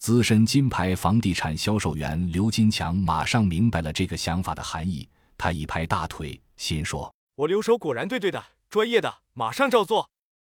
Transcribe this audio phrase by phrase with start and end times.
[0.00, 10.08] 资深金牌房地产销售员刘金强马上明白了这个想法的含义，他一拍大腿，心说：“我留守果然对对的，专业的，马上照做。”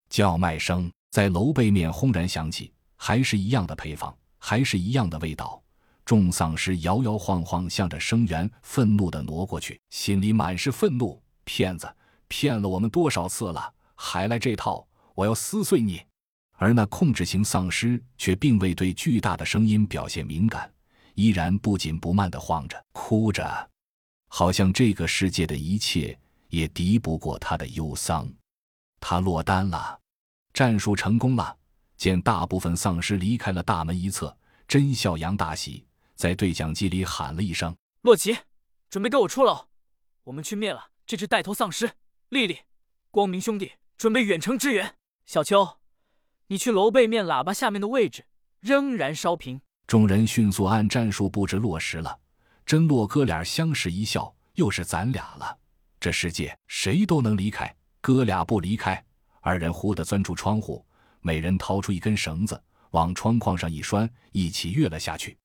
[0.08, 5.60] 叫卖声在楼背面轰然响起，还是一样的配方，还是一样的味道。
[6.06, 11.92] 众丧尸摇摇晃晃向着声源，愤怒地挪过去，心里满是愤怒：骗子，
[12.28, 14.88] 骗了我们多少次了，还来这套！
[15.16, 16.04] 我要撕碎你！
[16.62, 20.70] 而那控制型丧尸却并未对巨大的声音表现敏感，
[21.16, 23.70] 依然不紧不慢地晃着、哭着，
[24.28, 26.20] 好像这个世界的一切
[26.50, 28.30] 也敌不过他的忧伤。
[29.00, 29.98] 他落单了，
[30.54, 31.56] 战术成功了。
[31.96, 38.38] 见大部分丧尸离开了大门一侧，甄笑阳大喜，在对讲机里喊了一声：“洛奇，
[38.90, 39.68] 准备跟我出楼，
[40.26, 41.92] 我们去灭了这只带头丧尸。”
[42.28, 42.60] 丽丽，
[43.12, 44.96] 光明兄弟准备远程支援。
[45.26, 45.79] 小秋。
[46.52, 48.26] 你去楼背面喇叭下面的位置，
[48.60, 49.62] 仍然烧屏。
[49.86, 52.20] 众人迅速按战术布置落实了。
[52.66, 55.56] 真洛哥俩相视一笑，又是咱俩了。
[56.00, 59.04] 这世界谁都能离开，哥俩不离开。
[59.42, 60.84] 二人忽地钻出窗户，
[61.22, 62.60] 每人掏出一根绳子，
[62.92, 65.38] 往窗框上一拴，一起跃了下去。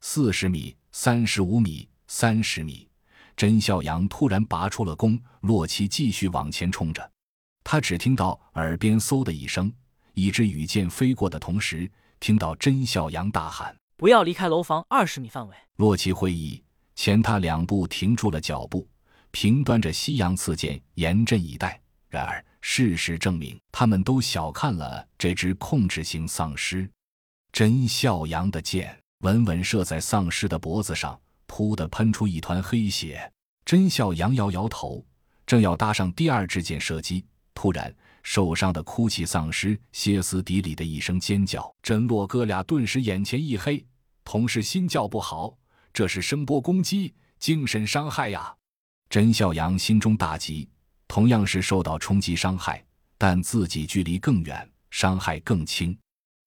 [0.00, 2.88] 四十米，三十五米，三十米。
[3.36, 7.10] 甄笑阳突然拔出了弓，洛奇继续往前冲着。
[7.64, 9.72] 他只听到耳边嗖的一声。
[10.14, 16.62] 一支羽箭飞过的同时，听到甄笑阳大喊：“不要离开楼房二十米范围！”洛奇会意，
[16.94, 18.86] 前踏两步停住了脚步，
[19.30, 21.80] 平端着西洋刺剑，严阵以待。
[22.08, 26.88] 然而事实证明，他们都小看了这只控制型丧尸。
[27.52, 31.18] 甄笑阳的箭稳稳射在丧尸的脖子上，
[31.48, 33.32] 噗的喷出一团黑血。
[33.64, 35.04] 甄笑阳摇摇头，
[35.46, 37.24] 正要搭上第二支箭射击，
[37.54, 37.94] 突然。
[38.22, 43.84] 受伤的哭泣丧尸歇斯底里的一声尖叫，真洛哥俩顿时眼前一黑，
[44.24, 45.56] 同时心叫不好，
[45.92, 48.54] 这是声波攻击，精神伤害呀！
[49.10, 50.68] 甄笑阳心中大急，
[51.08, 52.82] 同样是受到冲击伤害，
[53.18, 55.94] 但自己距离更远，伤害更轻；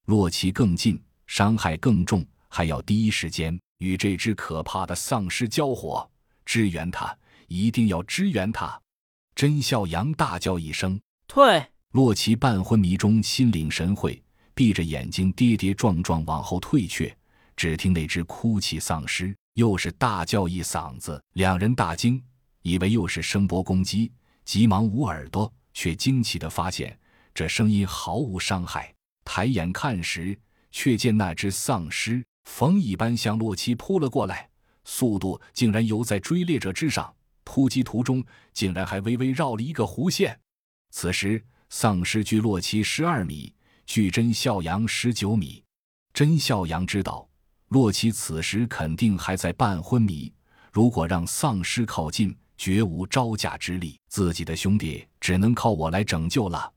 [0.05, 6.09] 洛奇更近，伤害更重，还要第一时间与这只可怕的丧尸交火，
[6.45, 7.15] 支援他，
[7.47, 8.81] 一定要支援他！
[9.35, 10.99] 甄笑阳大叫一声。
[11.27, 11.65] 退！
[11.91, 14.21] 洛奇半昏迷中心领神会，
[14.53, 17.15] 闭着眼睛跌跌撞撞往后退却。
[17.55, 22.21] 只听那只哭泣丧尸又是大叫一嗓子，两人大惊，
[22.63, 24.11] 以为又是声波攻击，
[24.43, 26.97] 急忙捂耳朵，却惊奇地发现
[27.33, 28.93] 这声音毫无伤害。
[29.23, 30.37] 抬眼看时，
[30.71, 34.49] 却见那只丧尸风一般向洛奇扑了过来，
[34.83, 37.15] 速度竟然游在追猎者之上，
[37.45, 38.21] 突击途中
[38.53, 40.37] 竟然还微微绕了一个弧线。
[40.97, 43.53] 此时，丧尸距洛奇十二米，
[43.85, 45.61] 距真孝阳十九米。
[46.13, 47.27] 真孝阳知道，
[47.67, 50.31] 洛奇此时肯定还在半昏迷。
[50.71, 53.99] 如果让丧尸靠近，绝无招架之力。
[54.07, 56.71] 自己的兄弟只能靠我来拯救了。